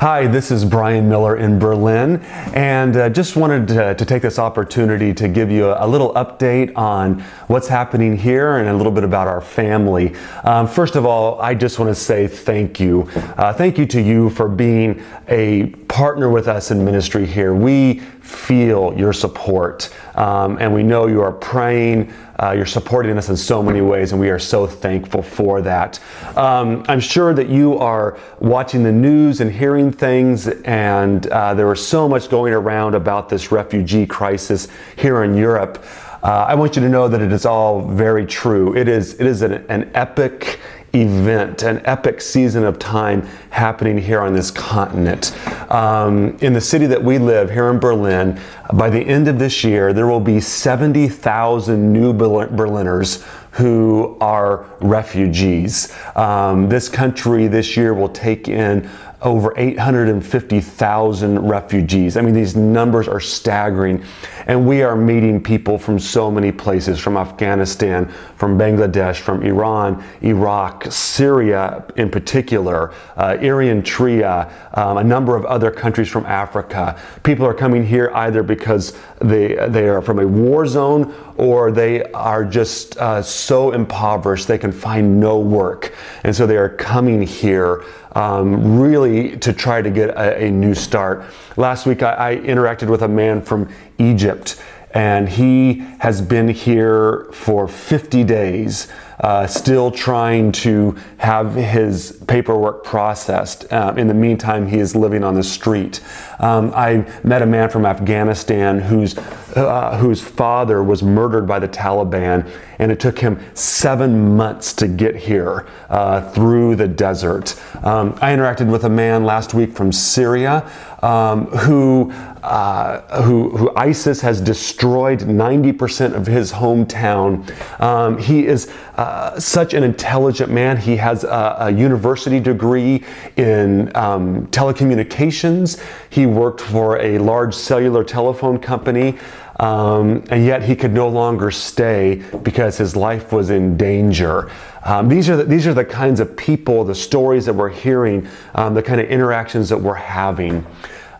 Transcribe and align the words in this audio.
Hi, 0.00 0.26
this 0.26 0.50
is 0.50 0.64
Brian 0.64 1.06
Miller 1.06 1.36
in 1.36 1.58
Berlin, 1.58 2.22
and 2.54 2.96
uh, 2.96 3.10
just 3.10 3.36
wanted 3.36 3.68
to, 3.68 3.94
to, 3.94 4.04
take 4.06 4.22
this 4.22 4.38
opportunity 4.38 5.12
to 5.12 5.28
give 5.28 5.50
you 5.50 5.66
a, 5.66 5.84
a, 5.84 5.86
little 5.86 6.14
update 6.14 6.74
on 6.76 7.20
what's 7.46 7.68
happening 7.68 8.16
here 8.16 8.56
and 8.56 8.70
a 8.70 8.74
little 8.74 8.90
bit 8.90 9.04
about 9.04 9.28
our 9.28 9.42
family. 9.42 10.14
Um, 10.44 10.66
first 10.66 10.96
of 10.96 11.04
all, 11.04 11.38
I 11.42 11.54
just 11.54 11.78
want 11.78 11.90
to 11.90 11.94
say 11.94 12.26
thank 12.26 12.80
you. 12.80 13.02
Uh, 13.36 13.52
thank 13.52 13.76
you 13.76 13.84
to 13.88 14.00
you 14.00 14.30
for 14.30 14.48
being 14.48 15.04
a 15.28 15.66
partner 15.92 16.30
with 16.30 16.48
us 16.48 16.70
in 16.70 16.82
ministry 16.82 17.26
here. 17.26 17.54
We 17.54 17.98
feel 18.22 18.94
your 18.96 19.12
support, 19.12 19.94
um, 20.14 20.56
and 20.58 20.72
we 20.72 20.82
know 20.82 21.06
you 21.06 21.20
are 21.20 21.32
praying. 21.32 22.10
Uh, 22.42 22.52
you're 22.52 22.64
supporting 22.64 23.18
us 23.18 23.28
in 23.28 23.36
so 23.36 23.62
many 23.62 23.82
ways, 23.82 24.12
and 24.12 24.18
we 24.18 24.30
are 24.30 24.38
so 24.38 24.66
thankful 24.66 25.20
for 25.20 25.60
that. 25.60 26.00
Um, 26.34 26.82
I'm 26.88 26.98
sure 26.98 27.34
that 27.34 27.50
you 27.50 27.76
are 27.76 28.18
watching 28.40 28.82
the 28.82 28.90
news 28.90 29.42
and 29.42 29.52
hearing 29.52 29.92
things, 29.92 30.48
and 30.48 31.26
uh, 31.26 31.52
there 31.52 31.70
is 31.70 31.86
so 31.86 32.08
much 32.08 32.30
going 32.30 32.54
around 32.54 32.94
about 32.94 33.28
this 33.28 33.52
refugee 33.52 34.06
crisis 34.06 34.68
here 34.96 35.24
in 35.24 35.34
Europe. 35.34 35.84
Uh, 36.22 36.46
I 36.48 36.54
want 36.54 36.74
you 36.74 36.80
to 36.80 36.88
know 36.88 37.06
that 37.06 37.20
it 37.20 37.32
is 37.32 37.44
all 37.44 37.82
very 37.82 38.24
true. 38.24 38.74
It 38.74 38.88
is, 38.88 39.20
it 39.20 39.26
is 39.26 39.42
an, 39.42 39.66
an 39.68 39.90
epic 39.92 40.58
event, 40.94 41.62
an 41.62 41.80
epic 41.84 42.20
season 42.20 42.64
of 42.64 42.78
time 42.78 43.22
happening 43.50 43.98
here 43.98 44.20
on 44.20 44.34
this 44.34 44.50
continent. 44.50 45.34
Um, 45.70 46.36
in 46.40 46.52
the 46.52 46.60
city 46.60 46.86
that 46.86 47.02
we 47.02 47.18
live, 47.18 47.50
here 47.50 47.70
in 47.70 47.78
Berlin, 47.78 48.40
by 48.74 48.90
the 48.90 49.00
end 49.00 49.28
of 49.28 49.38
this 49.38 49.64
year, 49.64 49.92
there 49.92 50.06
will 50.06 50.20
be 50.20 50.40
70,000 50.40 51.92
new 51.92 52.12
Berliners 52.12 53.24
who 53.52 54.16
are 54.20 54.66
refugees. 54.80 55.92
Um, 56.16 56.68
this 56.68 56.88
country 56.88 57.46
this 57.48 57.76
year 57.76 57.94
will 57.94 58.08
take 58.08 58.48
in 58.48 58.88
over 59.22 59.54
850,000 59.56 61.38
refugees. 61.38 62.16
I 62.16 62.22
mean, 62.22 62.34
these 62.34 62.56
numbers 62.56 63.06
are 63.06 63.20
staggering. 63.20 64.04
And 64.46 64.66
we 64.66 64.82
are 64.82 64.96
meeting 64.96 65.42
people 65.42 65.78
from 65.78 65.98
so 65.98 66.30
many 66.30 66.50
places 66.50 66.98
from 66.98 67.16
Afghanistan, 67.16 68.12
from 68.36 68.58
Bangladesh, 68.58 69.20
from 69.20 69.42
Iran, 69.42 70.04
Iraq, 70.22 70.86
Syria 70.90 71.84
in 71.96 72.10
particular, 72.10 72.92
uh, 73.16 73.36
Eritrea, 73.40 74.52
um, 74.76 74.96
a 74.96 75.04
number 75.04 75.36
of 75.36 75.44
other 75.44 75.70
countries 75.70 76.08
from 76.08 76.26
Africa. 76.26 77.00
People 77.22 77.46
are 77.46 77.54
coming 77.54 77.86
here 77.86 78.10
either 78.14 78.42
because 78.42 78.98
they, 79.20 79.54
they 79.68 79.88
are 79.88 80.02
from 80.02 80.18
a 80.18 80.26
war 80.26 80.66
zone 80.66 81.14
or 81.42 81.72
they 81.72 82.04
are 82.12 82.44
just 82.44 82.96
uh, 82.98 83.20
so 83.20 83.72
impoverished 83.72 84.46
they 84.46 84.58
can 84.58 84.70
find 84.70 85.18
no 85.18 85.40
work. 85.40 85.92
And 86.22 86.36
so 86.36 86.46
they 86.46 86.56
are 86.56 86.68
coming 86.68 87.20
here 87.20 87.84
um, 88.12 88.80
really 88.80 89.36
to 89.38 89.52
try 89.52 89.82
to 89.82 89.90
get 89.90 90.10
a, 90.10 90.44
a 90.44 90.50
new 90.52 90.72
start. 90.72 91.24
Last 91.56 91.84
week 91.84 92.04
I, 92.04 92.30
I 92.30 92.36
interacted 92.36 92.88
with 92.88 93.02
a 93.02 93.08
man 93.08 93.42
from 93.42 93.68
Egypt 93.98 94.62
and 94.94 95.28
he 95.28 95.78
has 95.98 96.22
been 96.22 96.46
here 96.46 97.28
for 97.32 97.66
50 97.66 98.22
days 98.22 98.86
uh, 99.22 99.46
still 99.46 99.90
trying 99.90 100.50
to 100.50 100.96
have 101.18 101.54
his 101.54 102.20
paperwork 102.26 102.82
processed. 102.82 103.72
Uh, 103.72 103.94
in 103.96 104.08
the 104.08 104.14
meantime, 104.14 104.66
he 104.66 104.78
is 104.78 104.96
living 104.96 105.22
on 105.22 105.34
the 105.34 105.42
street. 105.42 106.00
Um, 106.40 106.72
I 106.74 107.06
met 107.22 107.40
a 107.40 107.46
man 107.46 107.70
from 107.70 107.86
Afghanistan 107.86 108.80
whose, 108.80 109.16
uh, 109.54 109.96
whose 109.98 110.20
father 110.20 110.82
was 110.82 111.02
murdered 111.04 111.46
by 111.46 111.60
the 111.60 111.68
Taliban, 111.68 112.50
and 112.80 112.90
it 112.90 112.98
took 112.98 113.16
him 113.16 113.40
seven 113.54 114.36
months 114.36 114.72
to 114.74 114.88
get 114.88 115.14
here 115.14 115.68
uh, 115.88 116.28
through 116.32 116.74
the 116.74 116.88
desert. 116.88 117.54
Um, 117.84 118.18
I 118.20 118.32
interacted 118.32 118.70
with 118.70 118.84
a 118.84 118.90
man 118.90 119.24
last 119.24 119.54
week 119.54 119.72
from 119.72 119.92
Syria 119.92 120.68
um, 121.02 121.46
who, 121.46 122.12
uh, 122.42 123.22
who, 123.22 123.56
who, 123.56 123.72
ISIS 123.76 124.20
has 124.20 124.40
destroyed 124.40 125.20
90% 125.20 126.14
of 126.14 126.26
his 126.26 126.52
hometown. 126.52 127.50
Um, 127.80 128.18
he 128.18 128.46
is 128.46 128.72
uh, 128.96 129.11
such 129.38 129.74
an 129.74 129.82
intelligent 129.82 130.50
man. 130.50 130.76
He 130.76 130.96
has 130.96 131.24
a, 131.24 131.56
a 131.60 131.70
university 131.70 132.40
degree 132.40 133.04
in 133.36 133.94
um, 133.96 134.46
telecommunications. 134.48 135.82
He 136.10 136.26
worked 136.26 136.60
for 136.60 136.98
a 137.00 137.18
large 137.18 137.54
cellular 137.54 138.04
telephone 138.04 138.58
company. 138.58 139.18
Um, 139.60 140.24
and 140.30 140.44
yet 140.44 140.62
he 140.62 140.74
could 140.74 140.92
no 140.92 141.08
longer 141.08 141.50
stay 141.50 142.22
because 142.42 142.78
his 142.78 142.96
life 142.96 143.32
was 143.32 143.50
in 143.50 143.76
danger. 143.76 144.50
Um, 144.84 145.08
these, 145.08 145.28
are 145.30 145.36
the, 145.36 145.44
these 145.44 145.66
are 145.66 145.74
the 145.74 145.84
kinds 145.84 146.18
of 146.18 146.36
people, 146.36 146.84
the 146.84 146.94
stories 146.94 147.46
that 147.46 147.54
we're 147.54 147.68
hearing, 147.68 148.26
um, 148.54 148.74
the 148.74 148.82
kind 148.82 149.00
of 149.00 149.08
interactions 149.08 149.68
that 149.68 149.78
we're 149.78 149.94
having. 149.94 150.66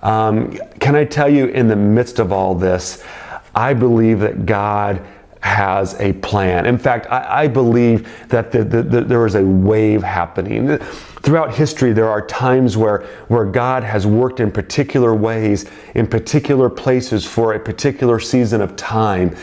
Um, 0.03 0.59
can 0.81 0.97
I 0.97 1.05
tell 1.05 1.29
you, 1.29 1.47
in 1.47 1.69
the 1.69 1.77
midst 1.77 2.19
of 2.19 2.33
all 2.33 2.57
this, 2.57 3.05
I 3.55 3.75
believe 3.75 4.21
that 4.21 4.47
God 4.47 5.07
has 5.43 6.01
a 6.01 6.13
plan. 6.15 6.67
In 6.67 6.79
fact, 6.79 7.07
I, 7.11 7.43
I 7.43 7.49
believe 7.49 8.29
that 8.29 8.53
the, 8.53 8.65
the, 8.65 8.83
the, 8.83 9.01
there 9.03 9.27
is 9.27 9.35
a 9.35 9.43
wave 9.43 10.03
happening. 10.03 10.79
Throughout 11.23 11.55
history, 11.55 11.93
there 11.93 12.09
are 12.09 12.25
times 12.27 12.77
where, 12.77 13.03
where 13.29 13.45
God 13.45 13.83
has 13.83 14.07
worked 14.07 14.41
in 14.41 14.51
particular 14.51 15.15
ways, 15.15 15.69
in 15.95 16.07
particular 16.07 16.71
places 16.71 17.25
for 17.25 17.55
a 17.55 17.61
particular 17.61 18.21
season 18.21 18.61
of 18.61 18.77
time. 18.77 19.37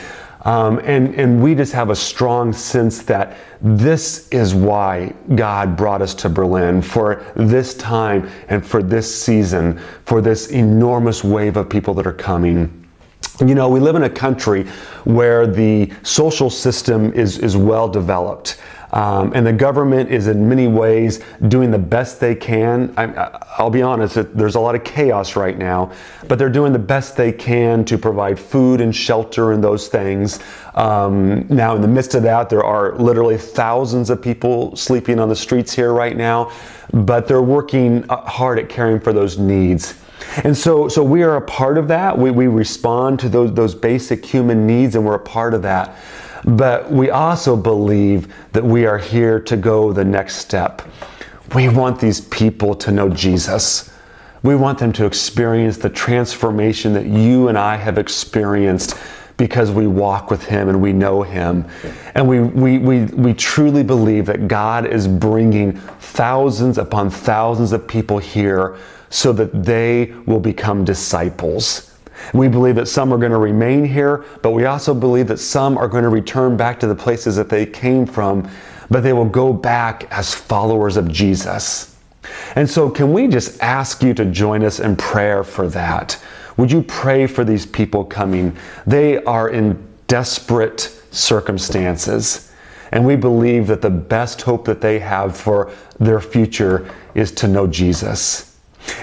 Um, 0.43 0.79
and, 0.85 1.13
and 1.15 1.43
we 1.43 1.53
just 1.53 1.73
have 1.73 1.89
a 1.89 1.95
strong 1.95 2.53
sense 2.53 3.03
that 3.03 3.37
this 3.61 4.29
is 4.29 4.55
why 4.55 5.13
God 5.35 5.75
brought 5.75 6.01
us 6.01 6.13
to 6.15 6.29
Berlin 6.29 6.81
for 6.81 7.25
this 7.35 7.73
time 7.73 8.29
and 8.47 8.65
for 8.65 8.81
this 8.81 9.13
season, 9.13 9.79
for 10.05 10.21
this 10.21 10.47
enormous 10.51 11.25
wave 11.25 11.57
of 11.57 11.69
people 11.69 11.93
that 11.95 12.07
are 12.07 12.13
coming. 12.13 12.78
You 13.39 13.55
know, 13.55 13.69
we 13.69 13.79
live 13.79 13.95
in 13.95 14.03
a 14.03 14.09
country 14.09 14.65
where 15.05 15.47
the 15.47 15.91
social 16.03 16.49
system 16.49 17.13
is, 17.13 17.37
is 17.37 17.55
well 17.55 17.87
developed. 17.87 18.59
Um, 18.91 19.31
and 19.33 19.45
the 19.45 19.53
government 19.53 20.09
is 20.09 20.27
in 20.27 20.49
many 20.49 20.67
ways 20.67 21.23
doing 21.47 21.71
the 21.71 21.79
best 21.79 22.19
they 22.19 22.35
can. 22.35 22.93
I, 22.97 23.61
will 23.61 23.69
be 23.69 23.81
honest, 23.81 24.15
there's 24.35 24.55
a 24.55 24.59
lot 24.59 24.75
of 24.75 24.83
chaos 24.83 25.35
right 25.35 25.57
now, 25.57 25.91
but 26.27 26.39
they're 26.39 26.49
doing 26.49 26.73
the 26.73 26.79
best 26.79 27.15
they 27.15 27.31
can 27.31 27.85
to 27.85 27.97
provide 27.97 28.39
food 28.39 28.81
and 28.81 28.93
shelter 28.93 29.53
and 29.53 29.63
those 29.63 29.87
things. 29.87 30.39
Um, 30.75 31.45
now, 31.49 31.75
in 31.75 31.81
the 31.81 31.87
midst 31.87 32.15
of 32.15 32.23
that, 32.23 32.49
there 32.49 32.63
are 32.63 32.97
literally 32.97 33.37
thousands 33.37 34.09
of 34.09 34.21
people 34.21 34.75
sleeping 34.75 35.19
on 35.19 35.29
the 35.29 35.35
streets 35.35 35.73
here 35.73 35.93
right 35.93 36.17
now, 36.17 36.51
but 36.91 37.27
they're 37.27 37.41
working 37.41 38.03
uh, 38.09 38.17
hard 38.25 38.59
at 38.59 38.69
caring 38.69 38.99
for 38.99 39.13
those 39.13 39.37
needs. 39.37 39.95
And 40.43 40.55
so, 40.55 40.87
so 40.87 41.03
we 41.03 41.23
are 41.23 41.35
a 41.35 41.41
part 41.41 41.77
of 41.77 41.87
that. 41.89 42.17
We, 42.17 42.31
we 42.31 42.47
respond 42.47 43.19
to 43.21 43.29
those, 43.29 43.53
those 43.53 43.75
basic 43.75 44.25
human 44.25 44.67
needs, 44.67 44.95
and 44.95 45.05
we're 45.05 45.15
a 45.15 45.19
part 45.19 45.53
of 45.53 45.61
that. 45.63 45.95
But 46.45 46.91
we 46.91 47.09
also 47.09 47.55
believe 47.55 48.33
that 48.53 48.63
we 48.63 48.85
are 48.85 48.97
here 48.97 49.39
to 49.41 49.57
go 49.57 49.91
the 49.91 50.05
next 50.05 50.35
step. 50.37 50.81
We 51.53 51.67
want 51.67 51.99
these 51.99 52.21
people 52.21 52.75
to 52.75 52.91
know 52.91 53.09
Jesus. 53.09 53.91
We 54.43 54.55
want 54.55 54.79
them 54.79 54.93
to 54.93 55.05
experience 55.05 55.77
the 55.77 55.89
transformation 55.89 56.93
that 56.93 57.05
you 57.05 57.49
and 57.49 57.57
I 57.57 57.75
have 57.75 57.97
experienced 57.97 58.97
because 59.35 59.71
we 59.71 59.87
walk 59.87 60.29
with 60.29 60.45
Him 60.45 60.69
and 60.69 60.81
we 60.81 60.93
know 60.93 61.23
Him. 61.23 61.65
And 62.13 62.27
we, 62.27 62.41
we, 62.41 62.77
we, 62.77 63.05
we 63.05 63.33
truly 63.33 63.83
believe 63.83 64.25
that 64.27 64.47
God 64.47 64.85
is 64.85 65.07
bringing 65.07 65.73
thousands 65.73 66.77
upon 66.77 67.09
thousands 67.09 67.71
of 67.71 67.87
people 67.87 68.19
here 68.19 68.77
so 69.09 69.33
that 69.33 69.63
they 69.63 70.13
will 70.25 70.39
become 70.39 70.85
disciples. 70.85 71.97
We 72.33 72.47
believe 72.47 72.75
that 72.75 72.87
some 72.87 73.13
are 73.13 73.17
going 73.17 73.31
to 73.31 73.37
remain 73.37 73.85
here, 73.85 74.25
but 74.41 74.51
we 74.51 74.65
also 74.65 74.93
believe 74.93 75.27
that 75.27 75.39
some 75.39 75.77
are 75.77 75.87
going 75.87 76.03
to 76.03 76.09
return 76.09 76.57
back 76.57 76.79
to 76.81 76.87
the 76.87 76.95
places 76.95 77.35
that 77.37 77.49
they 77.49 77.65
came 77.65 78.05
from, 78.05 78.49
but 78.89 79.01
they 79.01 79.13
will 79.13 79.25
go 79.25 79.53
back 79.53 80.07
as 80.11 80.33
followers 80.33 80.97
of 80.97 81.09
Jesus. 81.09 81.95
And 82.55 82.69
so, 82.69 82.89
can 82.89 83.13
we 83.13 83.27
just 83.27 83.61
ask 83.61 84.03
you 84.03 84.13
to 84.13 84.25
join 84.25 84.63
us 84.63 84.79
in 84.79 84.95
prayer 84.95 85.43
for 85.43 85.67
that? 85.69 86.21
Would 86.57 86.71
you 86.71 86.83
pray 86.83 87.25
for 87.25 87.43
these 87.43 87.65
people 87.65 88.03
coming? 88.03 88.55
They 88.85 89.23
are 89.23 89.49
in 89.49 89.81
desperate 90.07 90.81
circumstances. 91.11 92.51
And 92.91 93.05
we 93.05 93.15
believe 93.15 93.67
that 93.67 93.81
the 93.81 93.89
best 93.89 94.41
hope 94.41 94.65
that 94.65 94.81
they 94.81 94.99
have 94.99 95.37
for 95.37 95.71
their 95.99 96.19
future 96.19 96.89
is 97.13 97.31
to 97.33 97.47
know 97.47 97.67
Jesus. 97.67 98.48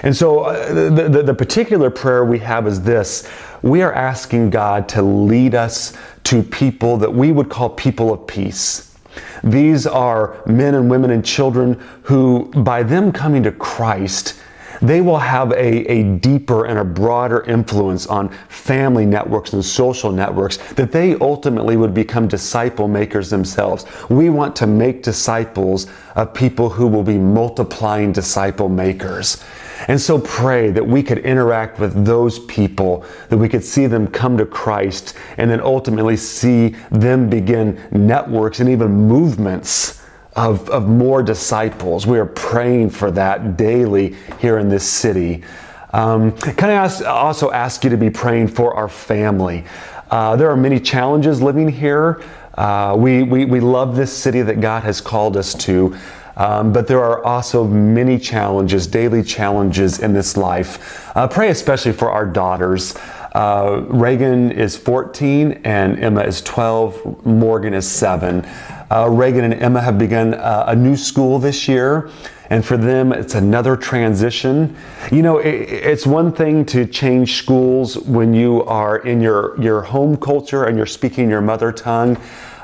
And 0.02 0.16
so 0.16 0.40
uh, 0.40 0.72
the, 0.72 1.08
the, 1.08 1.22
the, 1.22 1.34
particular 1.34 1.90
prayer 1.90 2.24
we 2.24 2.38
have 2.40 2.66
is 2.66 2.82
this 2.82 3.28
we 3.62 3.82
are 3.82 3.92
asking 3.92 4.50
God 4.50 4.88
to 4.90 5.02
lead 5.02 5.54
us 5.54 5.96
to 6.24 6.42
people 6.42 6.96
that 6.98 7.12
we 7.12 7.32
would 7.32 7.48
call 7.48 7.70
people 7.70 8.12
of 8.12 8.26
peace. 8.26 8.94
These 9.42 9.86
are 9.86 10.36
men 10.46 10.74
and 10.74 10.90
women 10.90 11.10
and 11.10 11.24
children 11.24 11.74
who, 12.02 12.50
by 12.52 12.82
them 12.82 13.12
coming 13.12 13.42
to 13.44 13.52
Christ, 13.52 14.34
they 14.82 15.00
will 15.00 15.18
have 15.18 15.52
a, 15.52 15.90
a 15.90 16.02
deeper 16.18 16.66
and 16.66 16.78
a 16.78 16.84
broader 16.84 17.42
influence 17.44 18.06
on 18.06 18.28
family 18.48 19.06
networks 19.06 19.52
and 19.52 19.64
social 19.64 20.12
networks 20.12 20.58
that 20.74 20.92
they 20.92 21.14
ultimately 21.16 21.76
would 21.76 21.94
become 21.94 22.28
disciple 22.28 22.88
makers 22.88 23.30
themselves. 23.30 23.86
We 24.10 24.30
want 24.30 24.54
to 24.56 24.66
make 24.66 25.02
disciples 25.02 25.86
of 26.14 26.34
people 26.34 26.68
who 26.68 26.86
will 26.86 27.02
be 27.02 27.18
multiplying 27.18 28.12
disciple 28.12 28.68
makers. 28.68 29.42
And 29.88 30.00
so 30.00 30.18
pray 30.18 30.70
that 30.70 30.86
we 30.86 31.02
could 31.02 31.18
interact 31.18 31.78
with 31.78 32.04
those 32.04 32.38
people, 32.40 33.04
that 33.28 33.36
we 33.38 33.48
could 33.48 33.64
see 33.64 33.86
them 33.86 34.06
come 34.06 34.36
to 34.38 34.46
Christ, 34.46 35.14
and 35.36 35.50
then 35.50 35.60
ultimately 35.60 36.16
see 36.16 36.70
them 36.90 37.28
begin 37.28 37.80
networks 37.92 38.60
and 38.60 38.68
even 38.68 38.90
movements 38.90 40.02
of, 40.34 40.68
of 40.70 40.88
more 40.88 41.22
disciples. 41.22 42.06
We 42.06 42.18
are 42.18 42.26
praying 42.26 42.90
for 42.90 43.10
that 43.12 43.56
daily 43.56 44.16
here 44.38 44.58
in 44.58 44.68
this 44.68 44.88
city. 44.88 45.44
Um, 45.92 46.32
can 46.36 46.68
I 46.68 46.74
ask, 46.74 47.04
also 47.04 47.50
ask 47.50 47.84
you 47.84 47.90
to 47.90 47.96
be 47.96 48.10
praying 48.10 48.48
for 48.48 48.74
our 48.74 48.88
family? 48.88 49.64
Uh, 50.10 50.36
there 50.36 50.50
are 50.50 50.56
many 50.56 50.78
challenges 50.78 51.40
living 51.40 51.68
here. 51.68 52.22
Uh, 52.54 52.94
we, 52.98 53.22
we, 53.22 53.44
we 53.44 53.60
love 53.60 53.96
this 53.96 54.12
city 54.12 54.42
that 54.42 54.60
God 54.60 54.82
has 54.82 55.00
called 55.00 55.36
us 55.36 55.54
to. 55.54 55.96
Um, 56.36 56.72
but 56.72 56.86
there 56.86 57.02
are 57.02 57.24
also 57.24 57.64
many 57.64 58.18
challenges, 58.18 58.86
daily 58.86 59.22
challenges 59.22 60.00
in 60.00 60.12
this 60.12 60.36
life. 60.36 61.10
Uh, 61.16 61.26
pray 61.26 61.48
especially 61.48 61.92
for 61.92 62.10
our 62.10 62.26
daughters. 62.26 62.94
Uh, 63.34 63.84
Reagan 63.88 64.50
is 64.52 64.76
14 64.76 65.60
and 65.64 65.98
Emma 65.98 66.22
is 66.22 66.42
12. 66.42 67.26
Morgan 67.26 67.74
is 67.74 67.86
7. 67.86 68.44
Uh, 68.90 69.08
Reagan 69.10 69.44
and 69.44 69.54
Emma 69.54 69.80
have 69.80 69.98
begun 69.98 70.34
uh, 70.34 70.66
a 70.68 70.76
new 70.76 70.96
school 70.96 71.38
this 71.38 71.68
year. 71.68 72.10
And 72.48 72.64
for 72.64 72.76
them, 72.76 73.12
it's 73.12 73.34
another 73.34 73.76
transition. 73.76 74.76
You 75.10 75.22
know, 75.22 75.38
it, 75.38 75.54
it's 75.54 76.06
one 76.06 76.32
thing 76.32 76.64
to 76.66 76.86
change 76.86 77.38
schools 77.38 77.98
when 77.98 78.34
you 78.34 78.62
are 78.64 78.98
in 78.98 79.20
your, 79.20 79.60
your 79.60 79.82
home 79.82 80.16
culture 80.16 80.64
and 80.64 80.76
you're 80.76 80.86
speaking 80.86 81.28
your 81.28 81.40
mother 81.40 81.72
tongue. 81.72 82.16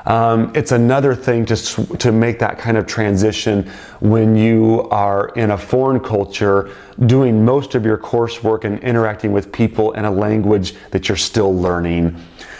Um, 0.05 0.51
it's 0.53 0.71
another 0.71 1.15
thing 1.15 1.45
to, 1.45 1.55
to 1.97 2.11
make 2.11 2.39
that 2.39 2.57
kind 2.57 2.77
of 2.77 2.85
transition 2.85 3.69
when 4.01 4.35
you 4.35 4.87
are 4.91 5.29
in 5.29 5.51
a 5.51 5.57
foreign 5.57 5.99
culture 5.99 6.71
doing 7.05 7.45
most 7.45 7.73
of 7.73 7.85
your 7.85 7.97
coursework 7.97 8.65
and 8.65 8.79
interacting 8.79 9.31
with 9.31 9.51
people 9.51 9.93
in 9.93 10.03
a 10.03 10.11
language 10.11 10.75
that 10.91 11.07
you're 11.07 11.15
still 11.15 11.55
learning. 11.55 12.19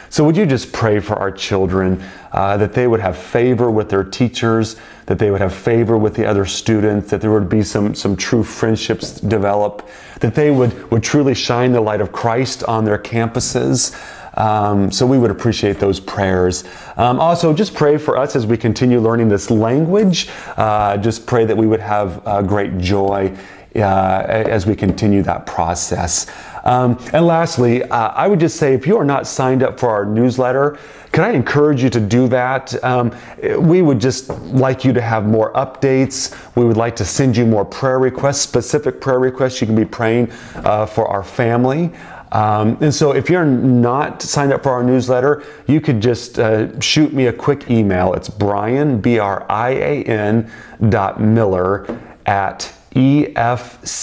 So, 0.10 0.24
would 0.26 0.38
you 0.38 0.46
just 0.46 0.72
pray 0.72 1.00
for 1.00 1.16
our 1.16 1.32
children 1.32 2.04
uh, 2.34 2.56
that 2.58 2.74
they 2.74 2.88
would 2.88 3.00
have 3.00 3.18
favor 3.18 3.72
with 3.72 3.90
their 3.90 4.04
teachers, 4.04 4.76
that 5.08 5.18
they 5.18 5.32
would 5.32 5.42
have 5.42 5.56
favor 5.56 5.98
with 5.98 6.14
the 6.14 6.28
other 6.28 6.46
students, 6.46 7.10
that 7.10 7.20
there 7.20 7.32
would 7.32 7.50
be 7.50 7.64
some, 7.64 7.96
some 7.96 8.16
true 8.16 8.44
friendships 8.44 9.20
develop, 9.20 9.90
that 10.20 10.36
they 10.36 10.52
would, 10.52 10.92
would 10.92 11.02
truly 11.02 11.34
shine 11.34 11.72
the 11.72 11.82
light 11.82 12.00
of 12.00 12.12
Christ 12.12 12.64
on 12.66 12.86
their 12.86 13.00
campuses? 13.00 14.00
Um, 14.36 14.92
so 14.92 15.06
we 15.06 15.18
would 15.18 15.32
appreciate 15.32 15.80
those 15.80 16.00
prayers. 16.00 16.64
Um, 16.98 17.20
also, 17.20 17.54
just 17.54 17.74
pray 17.74 17.98
for 17.98 18.18
us 18.18 18.36
as 18.36 18.46
we 18.46 18.58
continue 18.58 19.00
learning 19.00 19.30
this 19.30 19.52
language. 19.52 20.30
Uh, 20.58 20.98
just 20.98 21.26
pray 21.26 21.46
that 21.46 21.56
we 21.56 21.68
would 21.68 21.82
have 21.82 22.26
uh, 22.28 22.42
great 22.42 22.78
joy 22.78 23.36
uh, 23.76 24.24
as 24.28 24.66
we 24.66 24.76
continue 24.76 25.24
that 25.24 25.46
process. 25.46 26.28
Um, 26.64 26.98
and 27.12 27.26
lastly, 27.26 27.84
uh, 27.84 28.10
I 28.10 28.28
would 28.28 28.40
just 28.40 28.58
say 28.58 28.74
if 28.74 28.88
you 28.88 28.98
are 28.98 29.06
not 29.06 29.28
signed 29.28 29.64
up 29.64 29.80
for 29.80 29.90
our 29.90 30.06
newsletter, 30.06 30.78
can 31.12 31.24
I 31.24 31.32
encourage 31.32 31.84
you 31.84 31.90
to 31.92 32.00
do 32.00 32.28
that? 32.30 32.82
Um, 32.84 33.16
we 33.60 33.82
would 33.82 34.00
just 34.00 34.30
like 34.30 34.84
you 34.84 34.94
to 34.94 35.02
have 35.02 35.26
more 35.28 35.52
updates. 35.54 36.36
We 36.56 36.66
would 36.66 36.78
like 36.78 36.96
to 36.98 37.06
send 37.06 37.38
you 37.38 37.46
more 37.46 37.66
prayer 37.66 38.00
requests, 38.00 38.42
specific 38.42 39.02
prayer 39.02 39.20
requests. 39.20 39.62
You 39.62 39.68
can 39.68 39.76
be 39.76 39.86
praying 39.86 40.32
uh, 40.56 40.86
for 40.86 41.08
our 41.08 41.24
family. 41.24 41.92
Um, 42.34 42.78
and 42.82 42.94
so 42.94 43.14
if 43.14 43.30
you're 43.30 43.46
not 43.46 44.22
signed 44.24 44.52
up 44.52 44.64
for 44.64 44.72
our 44.72 44.84
newsletter, 44.84 45.44
you 45.68 45.80
could 45.80 46.02
just 46.02 46.40
uh, 46.40 46.78
shoot 46.80 47.14
me 47.14 47.28
a 47.28 47.34
quick 47.34 47.70
email. 47.70 48.14
It's 48.14 48.28
Brian, 48.28 49.00
B 49.00 49.20
R 49.20 49.46
I 49.50 49.70
A 49.70 50.04
N 50.04 50.52
dot 50.90 51.22
Miller 51.22 51.86
at 52.26 52.74
efca.org. 52.96 53.96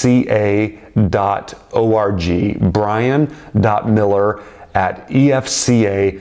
Brian.miller 2.72 4.42
at 4.74 5.08
efca.org. 5.08 6.12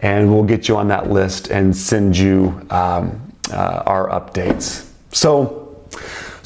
And 0.00 0.32
we'll 0.32 0.44
get 0.44 0.68
you 0.68 0.76
on 0.76 0.88
that 0.88 1.10
list 1.10 1.48
and 1.48 1.74
send 1.74 2.16
you 2.16 2.60
um, 2.70 3.32
uh, 3.50 3.82
our 3.86 4.08
updates. 4.08 4.86
So, 5.12 5.64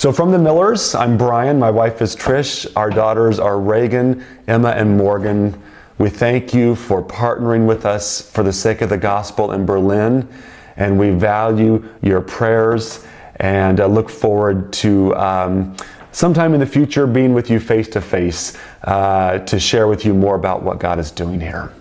so 0.03 0.11
from 0.11 0.33
the 0.33 0.39
Millers, 0.39 0.97
I'm 0.97 1.17
Brian. 1.17 1.61
My 1.61 1.71
wife 1.71 2.03
is 2.03 2.17
Trish. 2.17 2.67
Our 2.75 2.91
daughters 2.91 3.39
are 3.39 3.61
Reagan, 3.61 4.25
Emma, 4.49 4.71
and 4.71 4.97
Morgan. 4.97 5.63
We 5.99 6.11
thank 6.11 6.53
you 6.53 6.75
for 6.75 7.05
partnering 7.05 7.69
with 7.69 7.87
us 7.87 8.29
for 8.29 8.43
the 8.43 8.53
sake 8.53 8.81
of 8.81 8.89
the 8.89 8.99
gospel 8.99 9.53
in 9.53 9.65
Berlin, 9.65 10.29
and 10.77 10.99
we 10.99 11.11
value 11.11 11.89
your 12.03 12.21
prayers 12.21 13.07
and 13.37 13.79
uh, 13.79 13.87
look 13.87 14.11
forward 14.11 14.73
to 14.73 15.15
um, 15.15 15.77
sometime 16.11 16.53
in 16.53 16.59
the 16.59 16.67
future 16.67 17.07
being 17.07 17.33
with 17.33 17.49
you 17.49 17.61
face 17.61 17.87
to 17.91 18.01
face 18.01 18.59
to 18.85 19.57
share 19.61 19.87
with 19.87 20.05
you 20.05 20.15
more 20.15 20.35
about 20.35 20.65
what 20.65 20.81
God 20.81 20.99
is 20.99 21.13
doing 21.13 21.41
here. 21.41 21.73